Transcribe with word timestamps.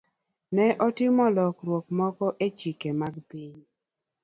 Ne 0.55 0.65
otim 0.85 1.17
lokruok 1.35 1.85
moko 1.97 2.27
e 2.45 2.47
chike 2.57 2.89
mag 3.01 3.15
piny. 3.29 3.57